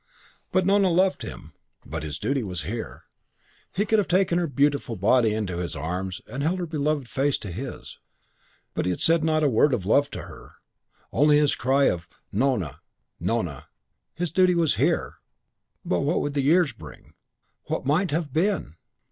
[0.51, 1.53] But Nona loved him....
[1.85, 3.03] But his duty was here....
[3.03, 7.07] And he could have taken her beautiful body into his arms and held her beloved
[7.07, 7.99] face to his....
[8.73, 10.53] But he had said not a word of love to her,
[11.11, 12.79] only his cry of "Nona
[13.19, 13.67] Nona...."
[14.15, 15.17] His duty was here....
[15.85, 17.13] But what would the years bring...?
[17.69, 18.77] But what might have been!